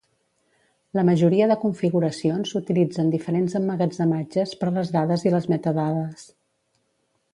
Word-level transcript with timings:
La 0.99 1.03
majoria 1.09 1.47
de 1.51 1.57
configuracions 1.65 2.55
utilitzen 2.61 3.11
diferents 3.17 3.57
emmagatzematges 3.61 4.55
per 4.63 4.73
les 4.79 4.91
dades 4.97 5.27
i 5.29 5.35
les 5.37 5.47
metadades. 5.55 6.25